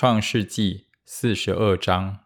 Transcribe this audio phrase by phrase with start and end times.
[0.00, 2.20] 创世纪四十二章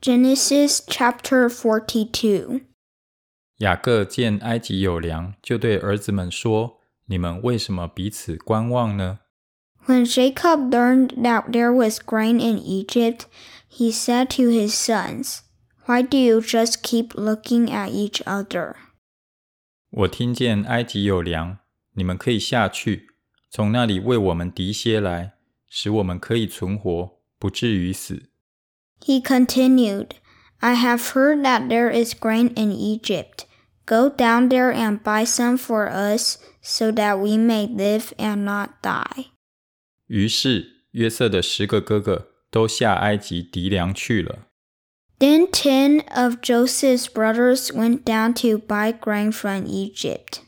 [0.00, 2.62] ，Genesis chapter Forty Two）
[3.58, 9.20] 雅各见埃及有粮，就对儿子们说：“你们为什么彼此观望呢
[9.86, 13.26] ？When Jacob learned that there was grain in Egypt,
[13.70, 15.42] he said to his sons,
[15.86, 18.74] Why do you just keep looking at each other?
[19.90, 21.58] 我听见埃及有粮，
[21.92, 23.06] 你们可以下去，
[23.48, 25.33] 从那里为我们敌些来，
[25.73, 28.23] 使我们可以存活，不至于死。
[29.01, 30.09] He continued,
[30.59, 33.45] I have heard that there is grain in Egypt.
[33.85, 38.81] Go down there and buy some for us, so that we may live and not
[38.81, 39.27] die.
[40.07, 44.47] 于是约瑟的十个哥哥都下埃及敌粮去了。
[45.19, 50.41] Then ten of Joseph's brothers went down to buy grain from Egypt.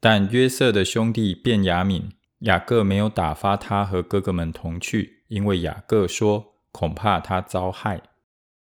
[0.00, 8.01] 但约瑟的兄弟便雅悯， 雅各没有打发他和哥哥们同去，因为雅各说恐怕他遭害。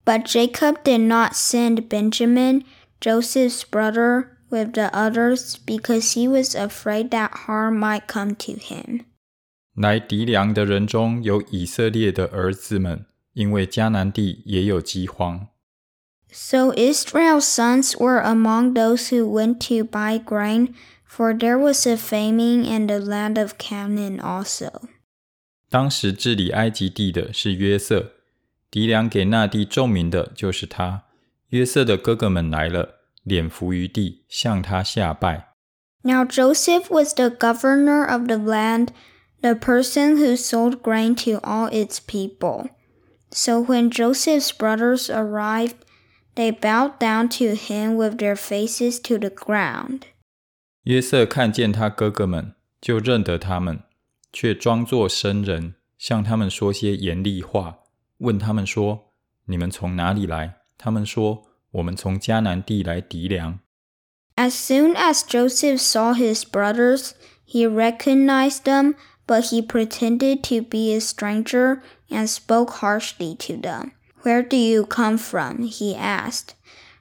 [0.05, 2.63] But Jacob did not send Benjamin,
[3.01, 9.05] Joseph's brother, with the others because he was afraid that harm might come to him.
[9.75, 15.47] 来籴粮的人中有以色列的儿子们，因为迦南地也有饥荒。
[16.31, 20.73] So Israel's sons were among those who went to buy grain
[21.15, 24.81] for there was a famine in the land of Canaan also.
[25.69, 28.11] 当时治理埃及地的是约瑟，
[28.69, 31.03] 籴粮给那地众民的就是他。
[31.49, 35.53] 约瑟的哥哥们来了，脸伏于地，向他下拜。
[36.01, 38.89] Now Joseph was the governor of the land,
[39.41, 42.69] the person who sold grain to all its people.
[43.31, 45.75] So when Joseph's brothers arrived,
[46.35, 50.07] they bowed down to him with their faces to the ground.
[50.84, 53.82] 约瑟看见他哥哥们，就认得他们，
[54.32, 57.80] 却装作生人，向他们说些严厉话，
[58.18, 63.60] 问他们说：“你们从哪里来？”他们说：“我们从迦南地来敌粮。
[64.36, 67.10] As soon as Joseph saw his brothers,
[67.46, 68.94] he recognized them,
[69.26, 73.92] but he pretended to be a stranger and spoke harshly to them.
[74.22, 75.64] Where do you come from?
[75.64, 76.54] he asked.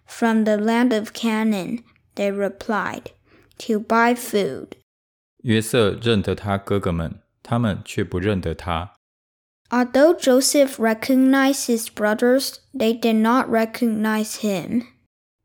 [0.06, 1.84] From the land of Canaan,
[2.16, 3.12] they replied,
[3.58, 4.70] to buy food.
[5.44, 8.94] ”约瑟认得他哥哥们，他们却不认得他。
[9.70, 14.84] Although Joseph recognized his brothers, they did not recognize him.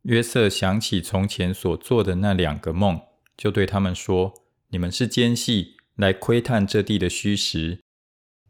[0.03, 3.01] 约瑟想起从前所做的那两个梦，
[3.37, 7.81] 就对他们说：“你们是奸细，来窥探这地的虚实。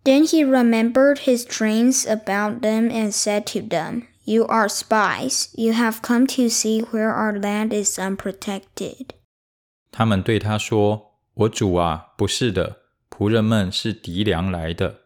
[0.05, 5.49] Then he remembered his dreams about them and said to them, You are spies.
[5.55, 9.18] You have come to see where our land is unprotected. ”
[9.92, 12.78] 他们对他说：“我主啊，不是的，
[13.10, 15.02] 仆人们是籴粮来的。”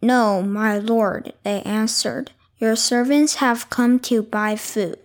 [0.00, 2.28] No, my lord, they answered.
[2.58, 4.98] Your servants have come to buy food.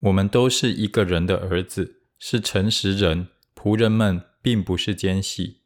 [0.00, 3.28] 我们都是一个人的儿子，是诚实人。
[3.54, 5.62] 仆人们并不是奸细。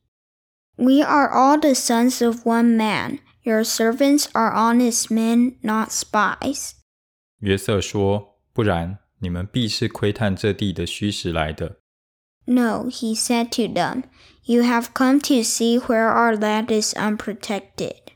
[0.77, 3.19] We are all the sons of one man.
[3.43, 6.73] Your servants are honest men, not spies.
[7.41, 11.81] 约瑟说：“不然，你们必是窥探这地的虚实来的，
[12.46, 14.04] No, he said to them,
[14.44, 18.14] You have come to see where our land is unprotected.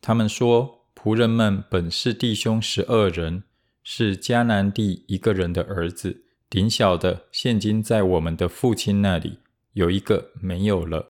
[0.00, 3.44] ”他们说：“仆人们本是弟兄十二人，
[3.84, 9.38] 是迦南地一个人的儿子，顶小的现今在我们的父亲那里，
[9.74, 11.08] 有一个没有了。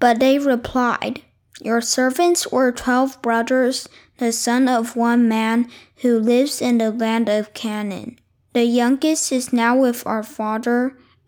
[0.00, 1.18] But they replied,
[1.60, 3.86] Your servants were twelve brothers,
[4.18, 5.70] the son of one man,
[6.02, 8.16] who lives in the land of Canaan.
[8.52, 10.92] The youngest is now with our father,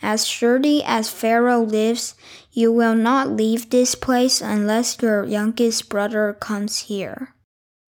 [0.00, 2.12] As surely as Pharaoh lives,
[2.52, 7.28] you will not leave this place unless your youngest brother comes here.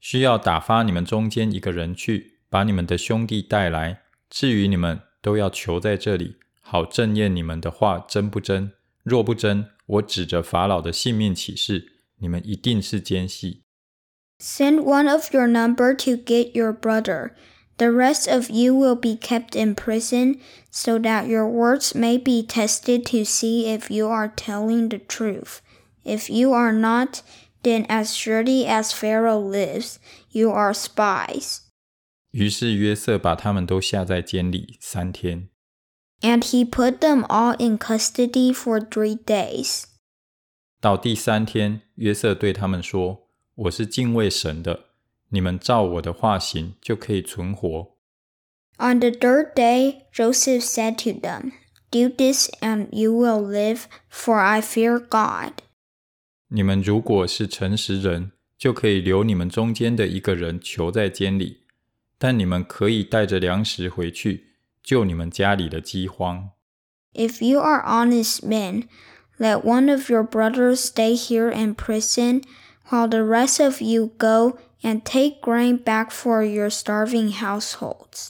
[0.00, 4.02] 需要打发你们中间一个人去，把你们的兄弟带来。
[4.30, 8.72] 至于你们，都要求在这里，好正验你们的话真不真。
[9.02, 11.84] 若不真，我指着法老的性命起誓，
[12.18, 13.64] 你们一定是奸细。
[14.38, 17.32] Send one of your number to get your brother.
[17.80, 20.40] The rest of you will be kept in prison,
[20.70, 25.60] so that your words may be tested to see if you are telling the truth.
[26.02, 27.22] If you are not,
[27.62, 29.98] then as surely as Pharaoh lives,
[30.30, 31.58] you are spies.
[32.30, 35.48] 于是约瑟把他们都下在监里三天。
[36.22, 39.84] And he put them all in custody for three days.
[40.80, 44.86] 到第三天，约瑟对他们说：“我是敬畏神的，
[45.30, 47.96] 你们照我的话行，就可以存活。
[48.78, 51.52] On the third day, Joseph said to them,
[51.90, 55.62] Do this and you will live, for I fear God.
[56.48, 61.62] 你们如果是诚实人，就可以留你们中间的一个人囚在监里，
[62.18, 66.50] 但你们可以带着粮食回去，救你们家里的饥荒。
[67.14, 68.84] If you are honest men,
[69.38, 72.42] let one of your brothers stay here in prison,
[72.88, 78.28] while the rest of you go and take grain back for your starving households.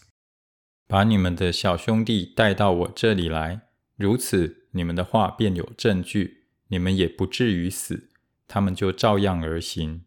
[0.87, 3.62] 把你们的小兄弟带到我这里来，
[3.97, 8.09] 如此你们的话便有证据，你们也不至于死。
[8.49, 10.05] 他们就照样而行。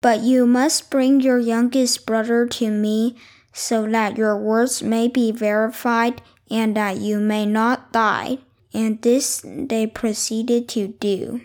[0.00, 3.16] But you must bring your youngest brother to me,
[3.52, 6.18] so that your words may be verified
[6.48, 8.38] and that you may not die.
[8.72, 11.40] And this they proceeded to do.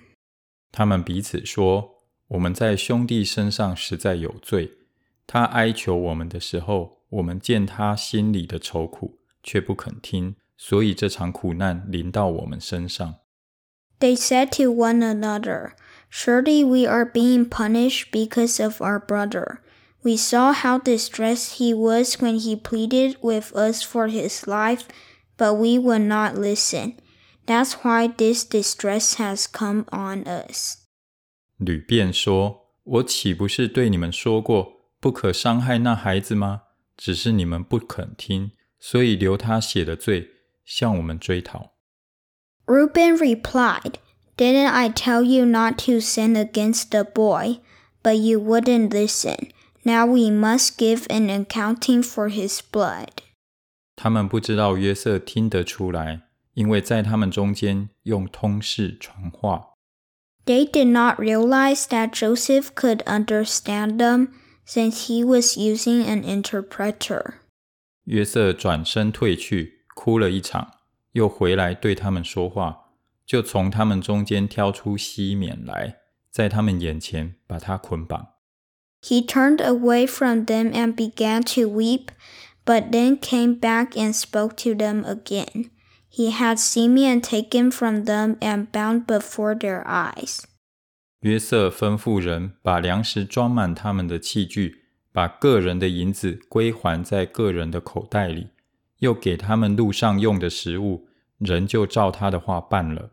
[0.72, 1.93] 他们彼此说：“
[2.34, 4.74] 我们在兄弟身上实在有罪。
[5.26, 13.16] 他哀求我们的时候，我们见他心里的愁苦，却不肯听，所以这场苦难临到我们身上。
[14.00, 15.74] They said to one another,
[16.12, 19.60] Surely we are being punished because of our brother.
[20.02, 24.86] We saw how distressed he was when he pleaded with us for his life,
[25.38, 26.94] but we would not listen.
[27.46, 30.78] That's why this distress has come on us.
[31.59, 36.63] 吕便说：“我岂不是对你们说过，不可伤害那孩子吗？
[36.97, 40.31] 只是你们不肯听，所以留他写的罪
[40.65, 41.73] 向我们追讨。”
[42.67, 43.95] Reuben replied,
[44.37, 47.61] Didn't I tell you not to sin against the boy?
[48.03, 49.51] But you wouldn't listen.
[49.83, 53.09] Now we must give an accounting for his blood.
[53.97, 56.23] 他们不知道约瑟听得出来，
[56.55, 59.74] 因为在他们中间用通事传话。
[60.46, 64.30] They did not realize that Joseph could understand them,
[64.66, 67.36] since he was using an interpreter.
[68.06, 70.72] 约瑟转身退去，哭了一场，
[71.12, 72.92] 又回来对他们说话，
[73.26, 75.98] 就从他们中间挑出西缅来，
[76.32, 78.30] 在他们眼前把他捆绑。
[79.02, 82.08] He turned away from them and began to weep,
[82.66, 85.70] but then came back and spoke to them again.
[86.14, 90.44] He had Simeon taken from them and bound before their eyes.
[91.22, 98.50] 约瑟吩咐人把粮食装满他们的器具，把个人的银子归还在个人的口袋里，
[99.00, 101.08] 又给他们路上用的食物，
[101.38, 103.12] 人就照他的话办了。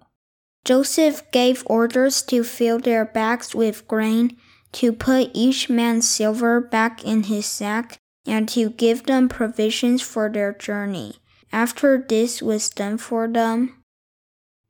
[0.64, 4.37] Joseph gave orders to fill their bags with grain,
[4.73, 10.29] to put each man's silver back in his sack, and to give them provisions for
[10.31, 11.14] their journey.
[11.50, 13.70] After this was done for them,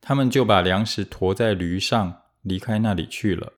[0.01, 3.55] 他们就把粮食驮在驴上，离开那里去了。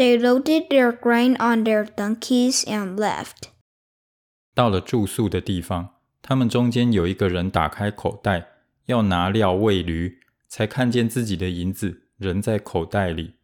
[0.00, 3.50] they loaded their grain on their donkeys and left.
[4.54, 8.48] 到了住宿的地方，他们中间有一个人打开口袋，
[8.86, 10.18] 要拿料喂驴，
[10.48, 13.34] 才看见自己的银子仍在口袋里。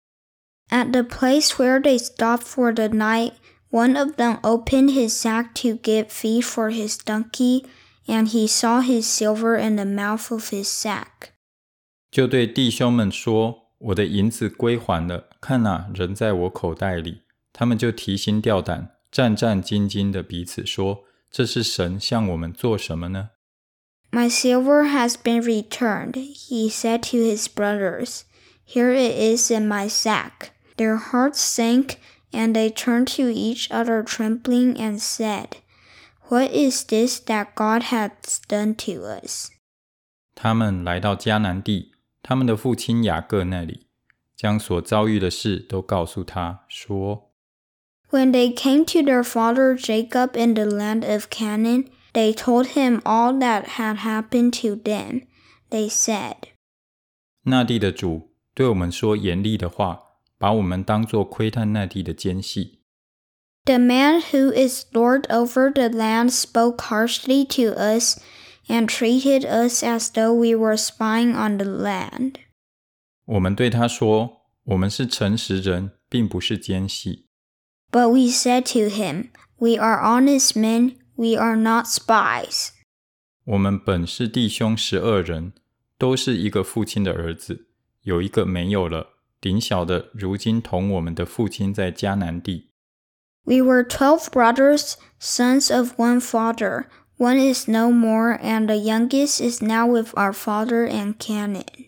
[0.70, 3.34] At the place where they stopped for the night,
[3.70, 7.66] one of them opened his sack to get feed for his donkey,
[8.06, 11.32] and he saw his silver in the mouth of his sack.
[12.10, 23.30] 就对弟兄们说：“我的银子归还了，看哪，人在我口袋里。”他们就提心吊胆、战战兢兢的彼此说：“这是神向我们做什么呢？”
[24.12, 28.22] My silver has been returned, he said to his brothers.
[28.66, 30.52] Here it is in my sack.
[30.76, 31.96] Their hearts sank,
[32.32, 35.58] and they turned to each other trembling and said,
[36.30, 38.10] What is this that God has
[38.48, 39.50] done to us?
[40.34, 41.92] 他们来到迦南地，
[42.22, 43.86] 他们的父亲雅各那里，
[44.36, 47.30] 将所遭遇的事都告诉他说。
[48.10, 53.00] When they came to their father Jacob in the land of Canaan, they told him
[53.02, 55.26] all that had happened to them.
[55.70, 56.36] They said,
[57.42, 60.02] 那地的主对我们说严厉的话，
[60.38, 62.79] 把我们当作窥探那地的奸细。
[63.64, 68.20] The man who is Lord over the land spoke harshly to us
[68.68, 72.34] and treated us as though we were spying on the land.
[73.24, 77.26] 我们对他说：“我们是诚实人，并不是奸细。
[77.90, 82.70] But we said to him, We are honest men, we are not spies.
[83.44, 85.54] 我们本是弟兄十二人，
[85.98, 87.66] 都是一个父亲的儿子，
[88.02, 92.69] 有一个没有了， 顶小的如今同我们的父亲在迦南地。
[93.44, 96.86] We were twelve brothers, sons of one father.
[97.18, 101.86] One is no more, and the youngest is now with our father in Canaan.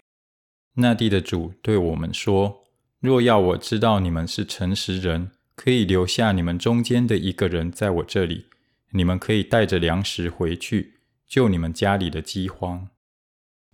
[0.74, 8.46] 那地的主对我们说：“若要我知道你们是诚实人，可以留下你们中间的一个人在我这里，
[8.92, 10.94] 你们可以带着粮食回去，
[11.26, 12.88] 救你们家里的饥荒。”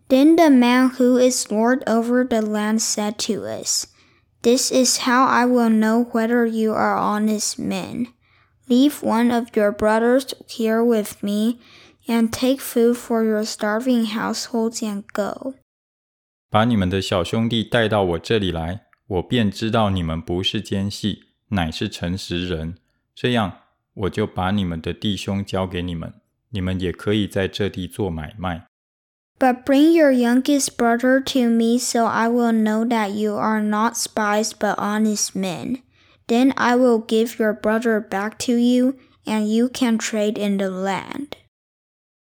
[0.09, 3.87] Then the man who is Lord over the land said to us,
[4.43, 8.09] This is how I will know whether you are honest men.
[8.69, 11.59] Leave one of your brothers here with me,
[12.07, 15.55] and take food for your starving households and go.
[16.51, 22.77] 把你们的小兄弟带到我这里来，我便知道你们不是奸细，乃是诚实人。
[23.15, 23.61] 这样，
[23.95, 26.13] 我就把你们的弟兄交给你们，
[26.51, 28.67] 你们也可以在这地做买卖。
[29.39, 33.97] But bring your youngest brother to me, so I will know that you are not
[33.97, 35.83] spies but honest men.
[36.29, 38.95] Then I will give your brother back to you,
[39.27, 41.37] and you can trade in the land.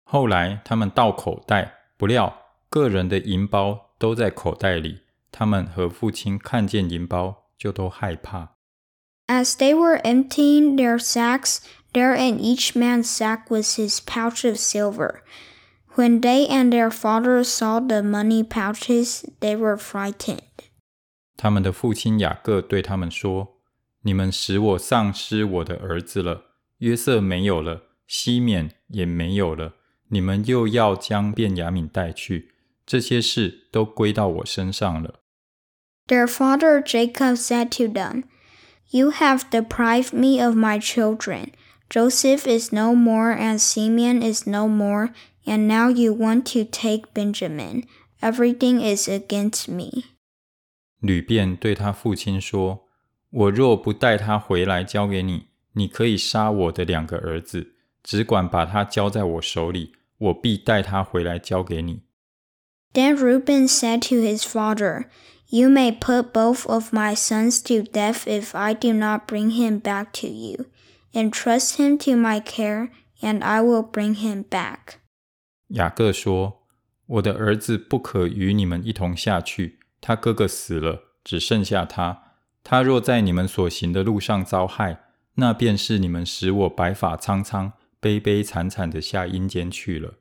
[0.04, 2.36] 后来他们倒口袋，不料
[2.70, 5.02] 个人的银包都在口袋里。
[5.32, 8.56] 他们和父亲看见银包，就都害怕。
[9.28, 11.60] As they were emptying their sacks,
[11.94, 15.22] there in each man's sack was his pouch of silver.
[15.96, 20.40] When they and their father saw the money pouches, they were frightened.
[21.36, 26.46] 他们的父亲雅各对他们说：“你们使我丧失我的儿子了。
[26.78, 29.74] 约瑟没有了，西缅也没有了，
[30.10, 32.52] 你们又要将便雅悯带去，
[32.86, 35.20] 这些事都归到我身上了。”
[36.08, 38.24] Their father Jacob said to them,
[38.90, 41.52] You have deprived me of my children.
[41.90, 45.12] Joseph is no more, and Simeon is no more,
[45.46, 47.84] and now you want to take Benjamin.
[48.22, 50.04] Everything is against me.
[51.00, 57.74] 吕便对他父亲说：“我若不带他回来交给你，你可以杀我的两个儿子，
[58.04, 62.02] 只管把他交在我手里，我必带他回来交给你。”
[62.94, 65.06] Then Reuben said to his father,
[65.54, 69.80] You may put both of my sons to death if I do not bring him
[69.80, 70.68] back to you.
[71.14, 72.90] Entrust him to my care,
[73.22, 75.00] and I will bring him back.
[75.69, 76.63] 雅各说
[77.07, 82.23] ：“我的儿子不可与你们一同下去，他哥哥死了，只剩下他。
[82.63, 85.05] 他若在你们所行的路上遭害，
[85.35, 90.15] 那便是你们使我白发苍苍、悲悲惨惨的下阴间去了。”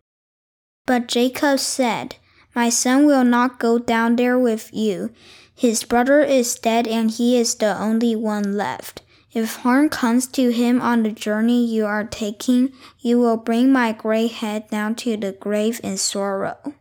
[0.86, 2.12] But Jacob said,
[2.54, 5.10] My son will not go down there with you.
[5.56, 9.04] His brother is dead, and he is the only one left.
[9.36, 13.92] If harm comes to him on the journey you are taking, you will bring my
[13.92, 16.74] gray head down to the grave in sorrow.